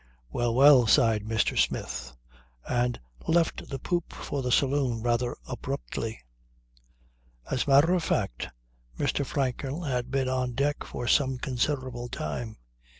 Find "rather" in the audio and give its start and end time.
5.03-5.37